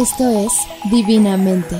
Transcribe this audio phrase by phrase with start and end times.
[0.00, 1.76] Esto es Divinamente.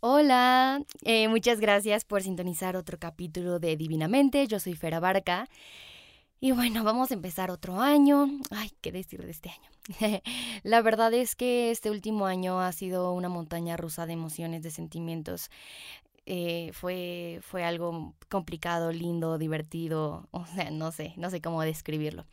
[0.00, 4.46] Hola, eh, muchas gracias por sintonizar otro capítulo de Divinamente.
[4.46, 5.48] Yo soy Fera Barca.
[6.38, 8.28] Y bueno, vamos a empezar otro año.
[8.50, 10.20] Ay, qué decir de este año.
[10.64, 14.70] La verdad es que este último año ha sido una montaña rusa de emociones, de
[14.70, 15.50] sentimientos.
[16.30, 22.26] Eh, fue, fue algo complicado, lindo, divertido, o sea, no sé, no sé cómo describirlo.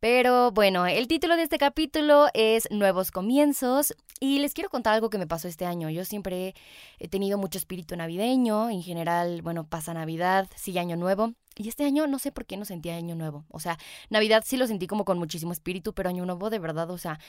[0.00, 5.08] Pero bueno, el título de este capítulo es Nuevos Comienzos y les quiero contar algo
[5.08, 5.88] que me pasó este año.
[5.88, 6.56] Yo siempre
[6.98, 11.34] he tenido mucho espíritu navideño, en general, bueno, pasa Navidad, sigue Año Nuevo.
[11.54, 13.44] Y este año no sé por qué no sentía Año Nuevo.
[13.50, 13.78] O sea,
[14.10, 17.20] Navidad sí lo sentí como con muchísimo espíritu, pero Año Nuevo de verdad, o sea,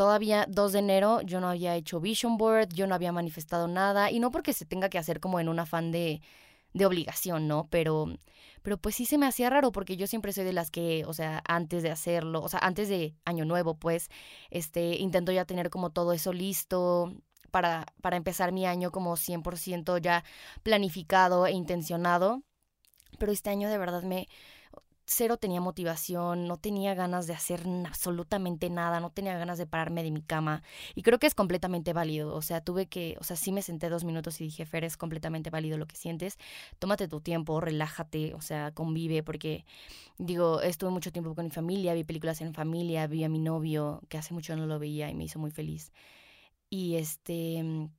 [0.00, 4.10] todavía 2 de enero yo no había hecho vision board, yo no había manifestado nada,
[4.10, 6.22] y no porque se tenga que hacer como en un afán de,
[6.72, 7.68] de obligación, ¿no?
[7.68, 8.06] Pero,
[8.62, 11.12] pero pues sí se me hacía raro porque yo siempre soy de las que, o
[11.12, 14.08] sea, antes de hacerlo, o sea, antes de Año Nuevo, pues,
[14.48, 17.12] este, intento ya tener como todo eso listo,
[17.50, 20.24] para, para, empezar mi año como 100% ya
[20.62, 22.42] planificado e intencionado.
[23.18, 24.28] Pero este año de verdad me,
[25.10, 30.04] cero tenía motivación, no tenía ganas de hacer absolutamente nada, no tenía ganas de pararme
[30.04, 30.62] de mi cama.
[30.94, 32.34] Y creo que es completamente válido.
[32.34, 34.96] O sea, tuve que, o sea, sí me senté dos minutos y dije, Fer, es
[34.96, 36.38] completamente válido lo que sientes.
[36.78, 39.64] Tómate tu tiempo, relájate, o sea, convive, porque,
[40.18, 44.02] digo, estuve mucho tiempo con mi familia, vi películas en familia, vi a mi novio,
[44.08, 45.92] que hace mucho no lo veía y me hizo muy feliz.
[46.70, 47.90] Y este,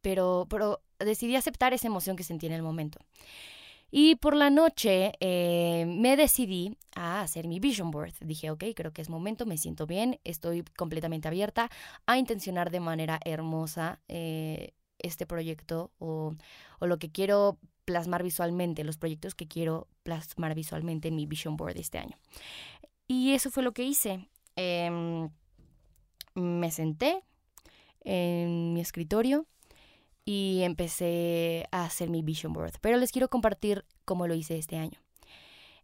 [0.00, 3.00] pero, pero decidí aceptar esa emoción que sentí en el momento.
[3.90, 8.12] Y por la noche eh, me decidí a hacer mi vision board.
[8.20, 11.70] Dije, ok, creo que es momento, me siento bien, estoy completamente abierta
[12.06, 16.34] a intencionar de manera hermosa eh, este proyecto o,
[16.80, 21.78] lo que quiero plasmar visualmente, los proyectos que quiero plasmar visualmente en mi vision board
[21.78, 22.16] este año.
[23.06, 24.28] Y eso fue lo que hice.
[24.56, 25.30] Em,
[26.34, 27.22] me senté
[28.02, 29.46] en mi escritorio
[30.28, 32.74] y empecé a hacer mi vision board.
[32.82, 35.00] Pero les quiero compartir cómo lo hice este año.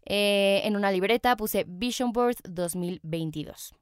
[0.05, 3.73] Eh, en una libreta puse Vision Board 2022.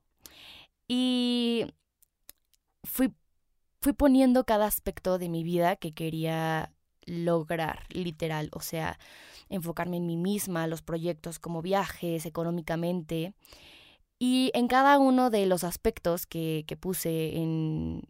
[0.86, 1.66] Y
[2.84, 3.12] fui,
[3.80, 6.72] fui poniendo cada aspecto de mi vida que quería
[7.06, 8.48] lograr, literal.
[8.52, 9.00] O sea,
[9.48, 13.34] enfocarme en mí misma, los proyectos como viajes, económicamente.
[14.20, 18.02] Y en cada uno de los aspectos que, que puse en,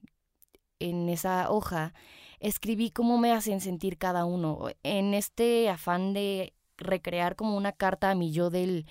[0.80, 1.94] en esa hoja,
[2.42, 8.10] escribí cómo me hacen sentir cada uno, en este afán de recrear como una carta
[8.10, 8.86] a mi yo del,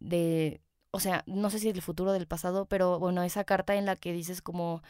[0.00, 3.86] de, o sea, no sé si del futuro del pasado, pero bueno, esa carta en
[3.86, 4.82] la que dices como,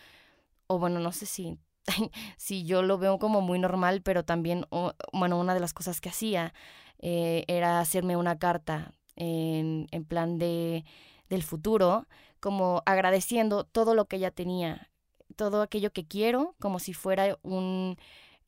[0.66, 1.58] o bueno, no sé si,
[2.36, 4.66] si yo lo veo como muy normal, pero también,
[5.12, 6.52] bueno, una de las cosas que hacía
[6.98, 10.84] eh, era hacerme una carta en, en plan de
[11.28, 12.06] del futuro,
[12.40, 14.90] como agradeciendo todo lo que ya tenía,
[15.34, 17.96] todo aquello que quiero como si fuera un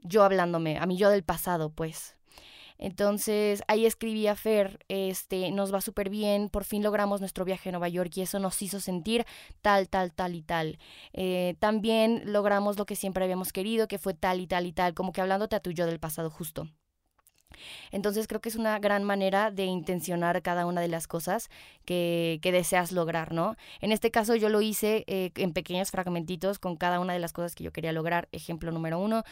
[0.01, 2.17] yo hablándome, a mí yo del pasado, pues.
[2.79, 7.71] Entonces ahí escribí a Fer, este, nos va súper bien, por fin logramos nuestro viaje
[7.71, 9.25] a Nueva York y eso nos hizo sentir
[9.63, 10.79] tal, tal, tal y tal.
[11.13, 14.95] Eh, también logramos lo que siempre habíamos querido, que fue tal y tal y tal,
[14.95, 16.69] como que hablándote a tu yo del pasado justo.
[17.91, 21.49] Entonces creo que es una gran manera de intencionar cada una de las cosas
[21.85, 23.57] que, que deseas lograr, ¿no?
[23.81, 27.33] En este caso yo lo hice eh, en pequeños fragmentitos con cada una de las
[27.33, 28.29] cosas que yo quería lograr.
[28.33, 29.23] Ejemplo número uno,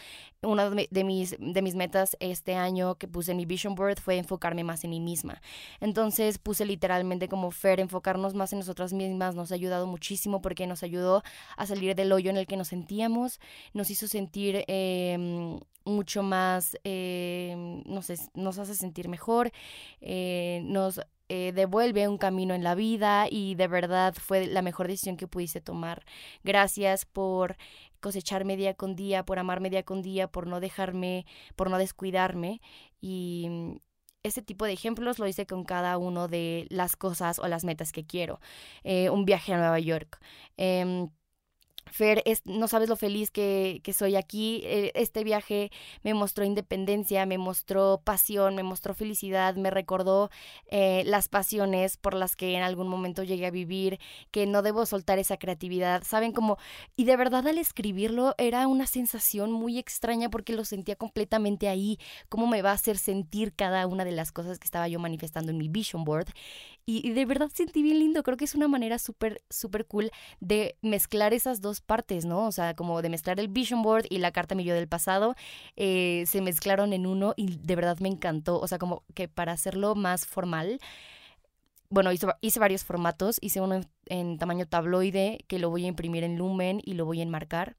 [0.43, 4.17] una de mis, de mis metas este año que puse en mi vision board fue
[4.17, 5.41] enfocarme más en mí misma.
[5.81, 10.67] Entonces puse literalmente como Fer, enfocarnos más en nosotras mismas nos ha ayudado muchísimo porque
[10.67, 11.23] nos ayudó
[11.57, 13.41] a salir del hoyo en el que nos sentíamos,
[13.73, 18.03] nos hizo sentir eh, mucho más, eh, no
[18.35, 19.51] nos hace sentir mejor,
[20.01, 24.89] eh, nos eh, devuelve un camino en la vida y de verdad fue la mejor
[24.89, 26.05] decisión que pudiste tomar.
[26.43, 27.57] Gracias por
[28.01, 31.27] cosecharme día con día, por amarme día con día, por no dejarme,
[31.57, 32.61] por no descuidarme
[33.01, 33.77] y mm,
[34.23, 37.93] ese tipo de ejemplos lo hice con cada uno de las cosas o las metas
[37.93, 38.41] que quiero.
[38.85, 40.19] un viaje a Nueva York.
[40.57, 41.11] Em,
[41.91, 44.63] Fer, es, no sabes lo feliz que, que, soy aquí.
[44.65, 45.71] Eh, este viaje
[46.03, 50.31] me mostró independencia, me mostró pasión, me mostró felicidad, me recordó
[50.69, 53.99] eh, las pasiones por las que en algún momento llegué a vivir,
[54.31, 56.03] que no debo soltar esa creatividad.
[56.05, 56.59] Saben cómo,
[56.97, 61.99] y de verdad al escribirlo era una sensación muy extraña porque lo sentía completamente ahí,
[62.29, 65.51] cómo me va a hacer sentir cada una de las cosas que estaba yo manifestando
[65.51, 66.29] en mi vision board.
[66.87, 70.11] Y, de verdad sentí bien lindo, creo que es una manera súper, súper cool
[70.41, 72.47] de mezclar esas dos partes, ¿no?
[72.47, 75.35] O sea, como de mezclar el vision board y la carta mi del pasado,
[75.77, 78.61] eh, se mezclaron en uno y de verdad me encantó.
[78.61, 80.79] O sea, como que para hacerlo más formal,
[81.89, 83.39] bueno, hice, hice, varios formatos.
[83.41, 87.07] Hice uno en, en, tamaño tabloide que lo voy a imprimir en lumen y lo
[87.07, 87.77] voy a enmarcar.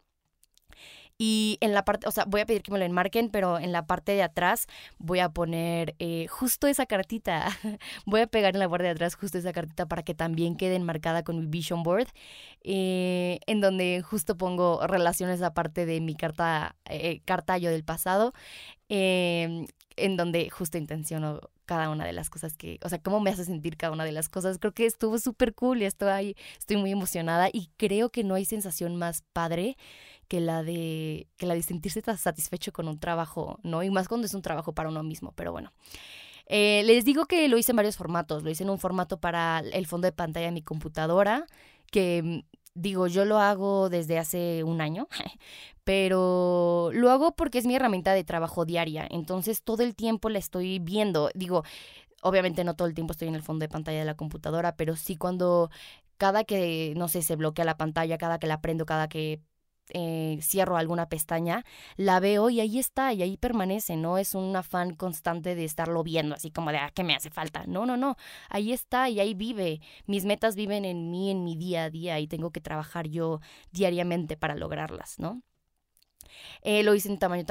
[1.18, 3.72] Y en la parte, o sea, voy a pedir que me lo enmarquen, pero en
[3.72, 4.68] la parte de atrás
[4.98, 7.48] voy a poner eh, justo esa cartita.
[8.06, 10.76] voy a pegar en la parte de atrás justo esa cartita para que también quede
[10.76, 12.08] enmarcada con mi vision board,
[12.64, 18.34] eh, en donde justo pongo relaciones aparte de mi carta, eh, cartallo del pasado,
[18.90, 23.32] em, en donde justo intenciono cada una de las cosas que, o sea, cómo me
[23.32, 24.60] hace sentir cada una de las cosas.
[24.60, 28.46] Creo que estuvo súper cool y estoy, estoy muy emocionada y creo que no hay
[28.46, 29.78] sensación más padre
[30.28, 33.84] que la de que la de sentirse satisfecho con un trabajo, ¿no?
[33.84, 35.72] Y más cuando es un trabajo para uno mismo, pero bueno.
[36.48, 38.44] Eh, les digo que lo hice en varios formatos.
[38.44, 41.46] Lo hice en un formato para el fondo de pantalla de mi computadora,
[41.92, 42.40] que mm,
[42.76, 45.08] digo, yo lo hago desde hace un año,
[45.84, 49.08] pero lo hago porque es mi herramienta de trabajo diaria.
[49.10, 51.30] Entonces todo el tiempo la estoy viendo.
[51.34, 51.64] Digo,
[52.22, 54.96] obviamente no todo el tiempo estoy en el fondo de pantalla de la computadora, pero
[54.96, 55.70] sí cuando
[56.18, 59.42] cada que, no sé, se bloquea la pantalla, cada que la prendo, cada que
[59.90, 61.66] eh, cierro alguna pestaña,
[61.98, 66.04] la veo y ahí está, y ahí permanece, no es un afán constante de estarlo
[66.04, 67.64] viendo, así como de, ah, ¿qué me hace falta?
[67.68, 68.18] No, no, no,
[68.50, 69.82] ahí está y ahí vive.
[70.08, 73.42] Mis metas viven en mí, en mi día a día, y tengo que trabajar yo
[73.72, 75.42] diariamente para lograrlas, ¿no?
[76.62, 77.46] Eh, lo hice en tamaño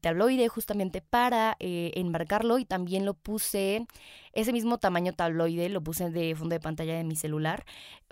[0.00, 3.86] tabloide justamente para eh, enmarcarlo y también lo puse,
[4.32, 7.64] ese mismo tamaño tabloide lo puse de fondo de pantalla de mi celular.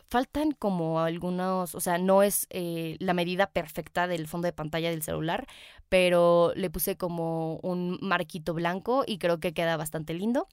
[0.08, 4.90] Faltan como algunos, o sea, no es eh, la medida perfecta del fondo de pantalla
[4.90, 5.46] del celular,
[5.90, 10.46] pero le puse como un marquito blanco y creo que queda bastante lindo.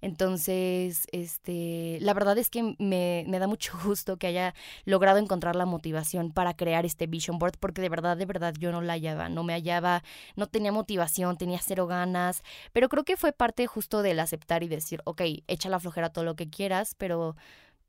[0.00, 5.56] Entonces, este, la verdad es que me, me da mucho gusto que haya logrado encontrar
[5.56, 8.94] la motivación para crear este vision board, porque de verdad, de verdad yo no la
[8.94, 10.02] hallaba, no me hallaba,
[10.34, 14.68] no tenía motivación, tenía cero ganas, pero creo que fue parte justo del aceptar y
[14.68, 17.36] decir, ok, echa la flojera todo lo que quieras, pero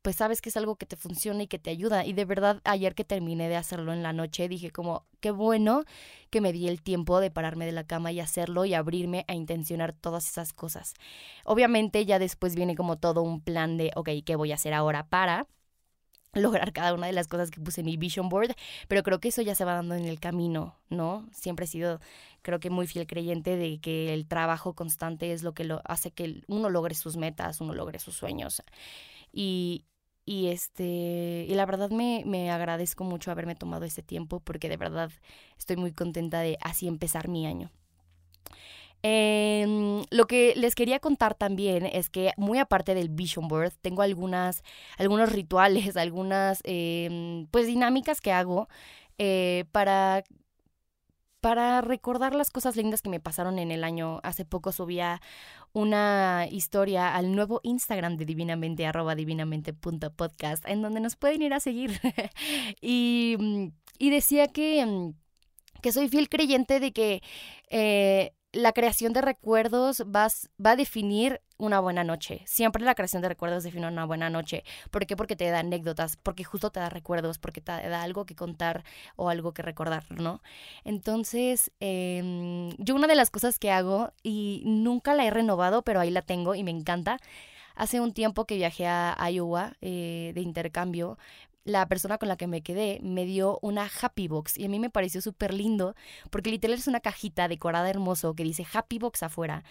[0.02, 2.06] pues sabes que es algo que te funciona y que te ayuda.
[2.06, 5.84] Y de verdad, ayer que terminé de hacerlo en la noche, dije como, qué bueno
[6.30, 9.36] que me di el tiempo de pararme de la cama y hacerlo y abrirme a
[9.36, 10.94] intencionar todas esas cosas.
[11.46, 15.08] Obviamente ya después viene como todo un plan de, ok, ¿qué voy a hacer ahora
[15.08, 15.48] para?
[16.34, 18.56] Lograr cada una de las cosas que puse en mi vision board,
[18.88, 21.28] pero creo que eso ya se va dando en el camino, ¿no?
[21.34, 22.00] Siempre he sido,
[22.42, 26.12] creo que muy fiel creyente de que el trabajo constante es lo que lo hace
[26.12, 28.64] que uno logre sus metas, uno logre sus sueños.
[29.34, 29.86] Y,
[30.26, 34.78] y este, y la verdad me, me agradezco mucho haberme tomado ese tiempo porque de
[34.78, 35.12] verdad
[35.58, 37.72] estoy muy contenta de así empezar mi año.
[39.04, 44.04] Em, lo que les quería contar también es que muy aparte del Vision Board, tengo
[44.04, 44.64] algunas,
[44.98, 48.68] algunos rituales, algunas em, pues dinámicas que hago
[49.18, 50.24] eh, para
[51.42, 54.20] para recordar las cosas lindas que me pasaron en el año.
[54.24, 55.22] Hace poco subía
[55.74, 61.60] una historia al nuevo Instagram de Divinamente, arroba divinamente.podcast, en donde nos pueden ir a
[61.60, 62.00] seguir.
[62.82, 65.14] y, y, decía que,
[65.82, 67.24] que soy fiel creyente de que
[67.70, 70.28] eh, la creación de recuerdos va,
[70.64, 72.42] va a definir una buena noche.
[72.46, 74.64] Siempre la creación de recuerdos define una buena noche.
[74.90, 75.16] ¿Por qué?
[75.16, 78.84] Porque te da anécdotas, porque justo te da recuerdos, porque te da algo que contar
[79.16, 80.42] o algo que recordar, ¿no?
[80.84, 86.00] Entonces, em, yo una de las cosas que hago, y nunca la he renovado, pero
[86.00, 87.20] ahí la tengo y me encanta,
[87.76, 91.18] hace un tiempo que viajé a Iowa eh, de intercambio,
[91.64, 94.80] la persona con la que me quedé me dio una Happy Box y a mí
[94.80, 95.96] me pareció súper lindo
[96.30, 99.64] porque literal es una cajita decorada hermoso que dice Happy Box afuera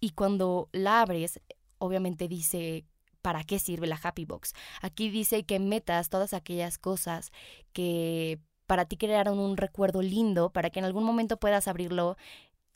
[0.00, 1.40] y cuando la abres
[1.78, 2.84] obviamente dice
[3.22, 4.54] para qué sirve la Happy Box.
[4.80, 7.32] Aquí dice que metas todas aquellas cosas
[7.72, 12.16] que para ti crearon un recuerdo lindo para que en algún momento puedas abrirlo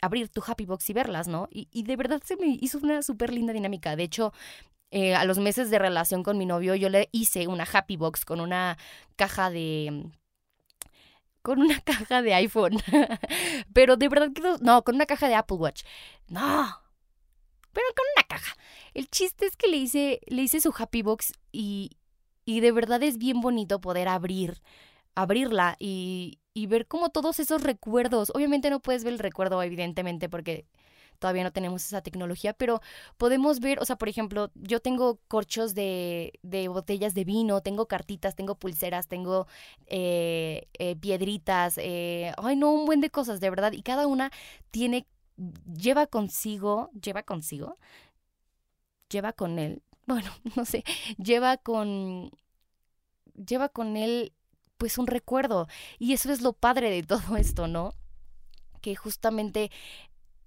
[0.00, 1.48] abrir tu Happy Box y verlas, ¿no?
[1.50, 3.94] Y, y de verdad se me hizo una súper linda dinámica.
[3.94, 4.32] De hecho,
[4.94, 8.26] eh, a los meses de relación con mi novio, yo le hice una happy box
[8.26, 8.76] con una
[9.16, 10.10] caja de
[11.40, 12.76] con una caja de iPhone.
[13.72, 15.82] Pero de verdad que no, con una caja de Apple Watch.
[16.28, 16.78] No.
[17.72, 18.54] Pero con una caja.
[18.92, 21.92] El chiste es que le hice le hice su Happy Box y
[22.44, 24.60] y de verdad es bien bonito poder abrir
[25.14, 28.30] abrirla y y ver como todos esos recuerdos.
[28.34, 30.66] Obviamente no puedes ver el recuerdo evidentemente porque
[31.22, 32.80] todavía no tenemos esa tecnología, pero
[33.16, 37.86] podemos ver, o sea, por ejemplo, yo tengo corchos de, de botellas de vino, tengo
[37.86, 39.46] cartitas, tengo pulseras, tengo
[39.86, 44.32] eh, eh, piedritas, eh, ay no, un buen de cosas, de verdad, y cada una
[44.72, 45.06] tiene,
[45.76, 47.78] lleva consigo, lleva consigo,
[49.08, 50.82] lleva con él, bueno, no sé,
[51.18, 52.32] lleva con,
[53.36, 54.32] lleva con él
[54.76, 55.68] pues un recuerdo.
[56.00, 57.94] Y eso es lo padre de todo esto, ¿no?
[58.80, 59.70] Que justamente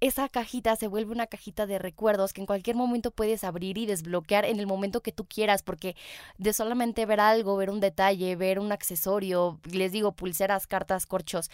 [0.08, 3.86] esa cajita se vuelve una cajita de recuerdos que en cualquier momento puedes abrir y
[3.86, 5.96] desbloquear en el momento que tú quieras, porque
[6.38, 11.50] de solamente ver algo, ver un detalle, ver un accesorio, les digo, pulseras, cartas, corchos,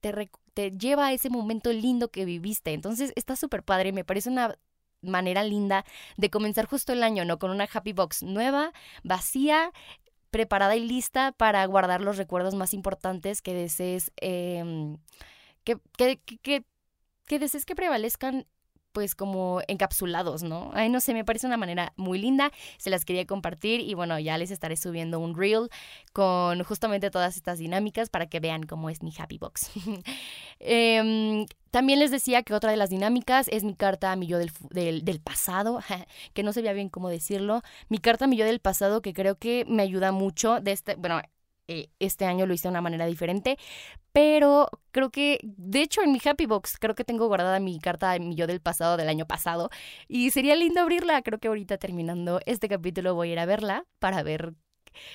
[0.00, 2.72] te, te lleva a ese momento lindo que viviste.
[2.72, 4.58] Entonces está súper padre, me parece una
[5.02, 5.84] manera linda
[6.16, 7.38] de comenzar justo el año, ¿no?
[7.38, 8.72] Con una happy box nueva,
[9.04, 9.72] vacía,
[10.30, 14.96] preparada y lista para guardar los recuerdos más importantes que desees, em,
[15.64, 16.64] que, que, que,
[17.26, 18.46] que desees que prevalezcan
[18.92, 20.70] pues como encapsulados, ¿no?
[20.74, 24.18] Ay, no sé, me parece una manera muy linda, se las quería compartir y bueno,
[24.18, 25.68] ya les estaré subiendo un reel
[26.12, 29.70] con justamente todas estas dinámicas para que vean cómo es mi Happy Box.
[30.64, 34.38] Em, también les decía que otra de las dinámicas es mi carta a mi yo
[34.38, 35.80] del, del, pasado,
[36.34, 37.62] que no sabía bien cómo decirlo.
[37.88, 40.94] Mi carta a mi yo del pasado que creo que me ayuda mucho de este,
[40.94, 41.20] bueno,
[41.72, 43.56] eh, este año lo hice de una manera diferente,
[44.12, 48.12] pero creo que, de hecho, en mi Happy Box, creo que tengo guardada mi carta
[48.12, 49.70] de mi yo del pasado, del año pasado,
[50.08, 51.22] y sería lindo abrirla.
[51.22, 54.54] Creo que ahorita terminando este capítulo voy a ir a verla para ver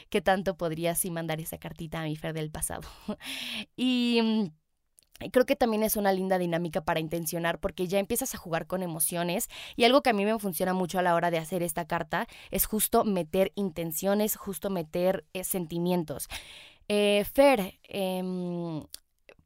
[0.10, 2.88] qué tanto podría así mandar esa cartita a mi Fer del pasado.
[3.76, 4.48] y mm,
[5.32, 8.84] Creo que también es una linda dinámica para intencionar porque ya empiezas a jugar con
[8.84, 11.86] emociones y algo que a mí me funciona mucho a la hora de hacer esta
[11.86, 16.28] carta es justo meter intenciones, justo meter eh, sentimientos.
[16.88, 18.24] Eh, Fer, eh,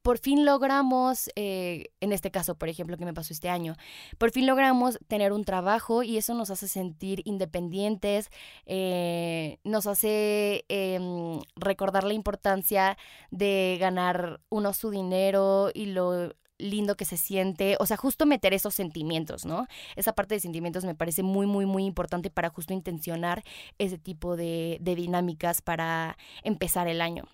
[0.02, 3.76] por fin logramos, eh, en este caso, por ejemplo, que me pasó este año,
[4.18, 8.30] por fin logramos tener un trabajo y eso nos hace sentir independientes,
[8.66, 12.98] eh, nos hace em, recordar la importancia
[13.30, 18.54] de ganar uno su dinero y lo lindo que se siente, o sea, justo meter
[18.54, 19.68] esos sentimientos, ¿no?
[19.96, 23.44] Esa parte de sentimientos me parece muy, muy, muy importante para justo intencionar
[23.80, 27.26] ese tipo de, de dinámicas para empezar el año.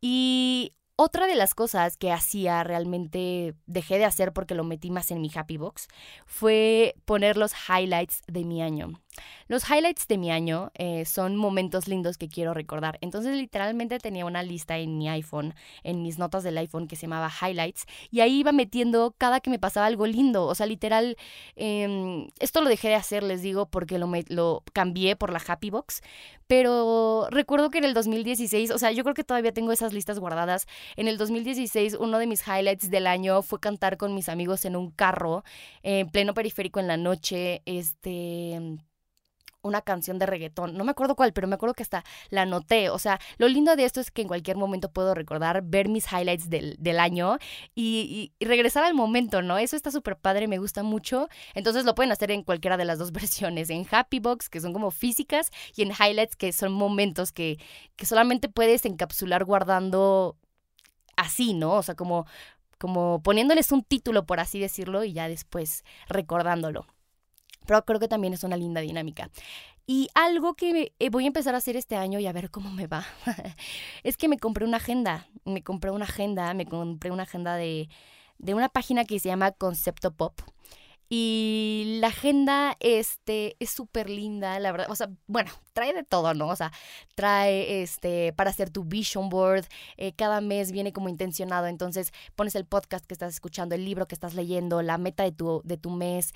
[0.00, 5.10] Y otra de las cosas que hacía realmente dejé de hacer porque lo metí más
[5.10, 5.88] en mi happy box
[6.26, 8.92] fue poner los highlights de mi año.
[9.48, 12.98] Los highlights de mi año eh, son momentos lindos que quiero recordar.
[13.00, 17.02] Entonces literalmente tenía una lista en mi iPhone, en mis notas del iPhone que se
[17.02, 20.46] llamaba highlights y ahí iba metiendo cada que me pasaba algo lindo.
[20.46, 21.16] O sea, literal,
[21.56, 25.70] em, esto lo dejé de hacer, les digo, porque lo, lo cambié por la Happy
[25.70, 26.00] Box.
[26.46, 30.18] Pero recuerdo que en el 2016, o sea, yo creo que todavía tengo esas listas
[30.18, 30.66] guardadas.
[30.96, 34.76] En el 2016 uno de mis highlights del año fue cantar con mis amigos en
[34.76, 35.44] un carro
[35.82, 37.62] en pleno periférico en la noche.
[37.66, 38.78] Este
[39.62, 42.90] una canción de reggaetón, no me acuerdo cuál, pero me acuerdo que hasta la anoté.
[42.90, 46.06] O sea, lo lindo de esto es que en cualquier momento puedo recordar, ver mis
[46.12, 47.38] highlights del, año
[47.74, 49.58] y, regresar al momento, ¿no?
[49.58, 51.28] Eso está súper padre, me gusta mucho.
[51.54, 54.72] Entonces lo pueden hacer en cualquiera de las dos versiones, en Happy Box, que son
[54.72, 57.58] como físicas, y en highlights, que son momentos que,
[57.96, 60.36] que solamente puedes encapsular guardando
[61.16, 61.74] así, ¿no?
[61.74, 62.26] O sea, como,
[62.78, 66.86] como poniéndoles un título, por así decirlo, y ya después recordándolo.
[67.66, 69.30] Pero creo que también es una linda dinámica.
[69.86, 72.70] Y algo que eh, voy a empezar a hacer este año y a ver cómo
[72.70, 73.04] me va,
[74.04, 75.26] es que me compré una agenda.
[75.44, 77.88] Me compré una agenda, me compré una agenda de,
[78.38, 80.40] de una página que se llama Concepto Pop.
[81.14, 84.86] Y la agenda este, es súper linda, la verdad.
[84.88, 86.48] O sea, bueno, trae de todo, ¿no?
[86.48, 86.72] O sea,
[87.14, 89.66] trae este para hacer tu vision board.
[89.98, 91.66] Eh, cada mes viene como intencionado.
[91.66, 95.32] Entonces, pones el podcast que estás escuchando, el libro que estás leyendo, la meta de
[95.32, 96.32] tu, de tu mes.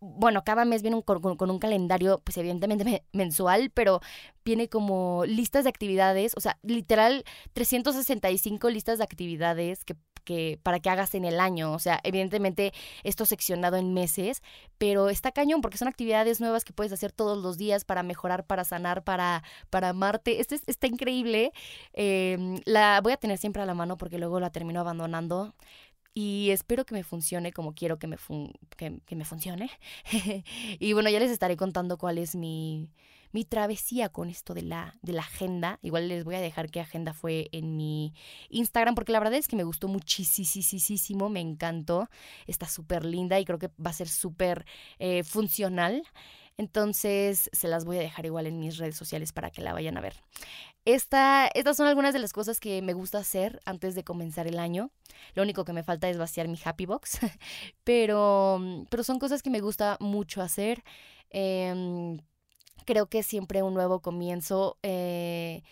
[0.00, 4.00] Bueno, cada mes viene con, con, un calendario, pues evidentemente mensual, pero
[4.44, 6.32] viene como listas de actividades.
[6.36, 9.94] O sea, literal, 365 listas de actividades que
[10.62, 11.72] para que hagas en el año.
[11.72, 12.72] O sea, evidentemente
[13.04, 14.42] esto seccionado en meses,
[14.78, 18.46] pero está cañón porque son actividades nuevas que puedes hacer todos los días para mejorar,
[18.46, 20.40] para sanar, para, para amarte.
[20.40, 21.52] Este está increíble.
[21.92, 25.54] Em, la voy a tener siempre a la mano porque luego la termino abandonando
[26.14, 28.16] y espero que me funcione como quiero que me,
[28.76, 29.70] que, que me funcione.
[30.78, 32.90] y bueno, ya les estaré contando cuál es mi,
[33.32, 35.78] mi travesía con esto de la, de la agenda.
[35.82, 38.14] Igual les voy a dejar qué agenda fue en mi
[38.48, 42.08] Instagram, porque la verdad es que me gustó muchísimo, me encantó.
[42.46, 44.66] Está súper linda y creo que va a ser súper
[44.98, 46.02] eh, funcional.
[46.56, 49.96] Entonces se las voy a dejar igual en mis redes sociales para que la vayan
[49.96, 50.14] a ver.
[50.84, 54.58] Esta, estas son algunas de las cosas que me gusta hacer antes de comenzar el
[54.58, 54.90] año.
[55.34, 57.20] Lo único que me falta es vaciar mi happy box,
[57.84, 58.60] pero,
[58.90, 60.82] pero son cosas que me gusta mucho hacer.
[61.30, 62.18] Eh,
[62.86, 65.62] creo que siempre un nuevo comienzo eh,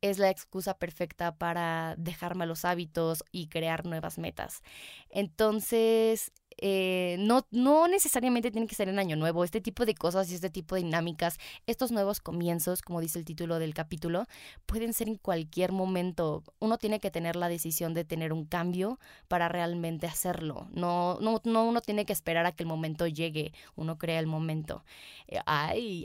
[0.00, 4.62] es la excusa perfecta para dejar malos hábitos y crear nuevas metas.
[5.10, 9.44] Entonces, eh, no, no necesariamente tiene que ser en Año Nuevo.
[9.44, 13.24] Este tipo de cosas y este tipo de dinámicas, estos nuevos comienzos, como dice el
[13.24, 14.26] título del capítulo,
[14.64, 16.42] pueden ser en cualquier momento.
[16.58, 18.98] Uno tiene que tener la decisión de tener un cambio
[19.28, 20.68] para realmente hacerlo.
[20.72, 23.52] No, no, no uno tiene que esperar a que el momento llegue.
[23.74, 24.84] Uno crea el momento.
[25.28, 26.04] Eh, ay,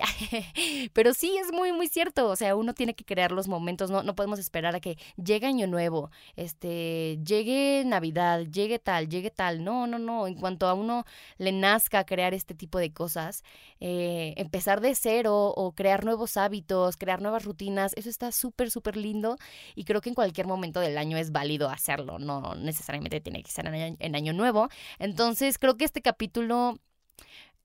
[0.94, 2.28] pero sí es muy, muy cierto.
[2.28, 3.90] O sea, uno tiene que crear los momentos.
[3.90, 9.32] No, no podemos esperar a que llegue Año Nuevo, este, llegue Navidad, llegue tal, llegue
[9.32, 9.64] tal.
[9.64, 11.06] No, no, no cuanto a uno
[11.38, 13.44] le nazca crear este tipo de cosas,
[13.80, 18.98] eh, empezar de cero o crear nuevos hábitos, crear nuevas rutinas, eso está súper, súper
[18.98, 19.38] lindo
[19.76, 23.52] y creo que en cualquier momento del año es válido hacerlo, no necesariamente tiene que
[23.52, 24.68] ser en año, nuevo.
[25.00, 26.78] Entonces creo que este capítulo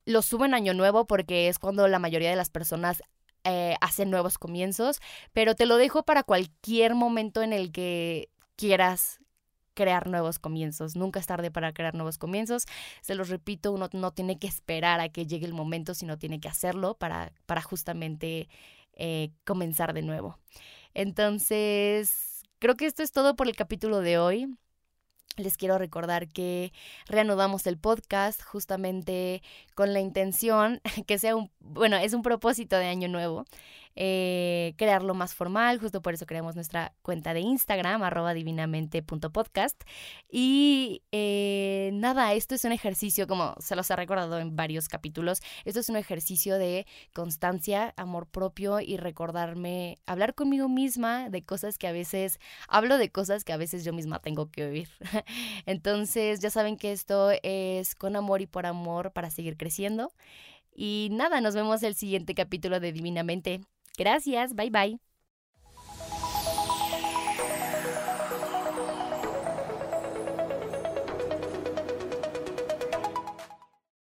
[0.05, 3.03] lo subo en año nuevo porque es cuando la mayoría de las personas
[3.45, 5.01] eh, hacen nuevos comienzos,
[5.33, 9.21] pero te lo dejo para cualquier momento en el que quieras
[9.77, 10.97] crear nuevos comienzos.
[10.97, 12.65] Nunca es tarde para crear nuevos comienzos.
[13.03, 16.41] Se los repito, uno no tiene que esperar a que llegue el momento, sino tiene
[16.41, 18.49] que hacerlo para, para justamente
[18.95, 20.39] eh, comenzar de nuevo.
[20.95, 24.57] Entonces, creo que esto es todo por el capítulo de hoy.
[25.37, 26.73] Les quiero recordar que
[27.07, 29.43] reanudamos el podcast justamente
[29.75, 33.45] con la intención que sea un, bueno, es un propósito de año nuevo,
[33.97, 39.83] eh, crearlo más formal, justo por eso creamos nuestra cuenta de Instagram, arroba divinamente.podcast.
[40.31, 45.41] Y eh, nada, esto es un ejercicio, como se los he recordado en varios capítulos,
[45.65, 51.79] esto es un ejercicio de constancia, amor propio y recordarme, hablar conmigo misma de cosas
[51.79, 52.39] que a veces,
[52.69, 54.89] hablo de cosas que a veces yo misma tengo que oír.
[55.67, 60.13] Entonces ya saben que esto es con amor y por amor para seguir creciendo.
[60.75, 63.63] Y nada, nos vemos el siguiente capítulo de Divinamente.
[63.97, 64.99] Gracias, bye bye.